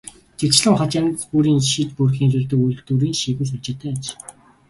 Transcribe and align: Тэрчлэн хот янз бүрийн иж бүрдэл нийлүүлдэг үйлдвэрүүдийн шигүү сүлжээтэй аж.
Тэрчлэн 0.39 0.75
хот 0.77 0.91
янз 0.99 1.19
бүрийн 1.31 1.59
иж 1.61 1.73
бүрдэл 1.95 2.19
нийлүүлдэг 2.27 2.59
үйлдвэрүүдийн 2.61 3.15
шигүү 3.21 3.45
сүлжээтэй 3.49 3.89
аж. 3.95 4.05